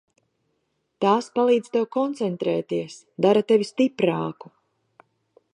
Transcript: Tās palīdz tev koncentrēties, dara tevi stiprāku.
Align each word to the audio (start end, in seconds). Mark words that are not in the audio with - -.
Tās 1.05 1.27
palīdz 1.35 1.69
tev 1.77 1.85
koncentrēties, 1.97 2.99
dara 3.27 3.47
tevi 3.53 3.71
stiprāku. 3.73 4.55